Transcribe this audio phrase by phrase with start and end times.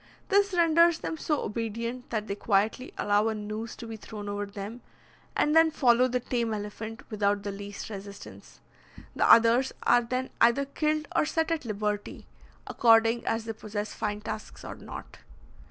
[0.29, 4.47] This renders them so obedient, that they quietly allow a noose to be thrown over
[4.47, 4.81] them,
[5.37, 8.61] and then follow the tame elephant without the least resistance.
[9.15, 12.25] The others are then either killed or set at liberty,
[12.65, 15.19] according as they possess fine tusks or not.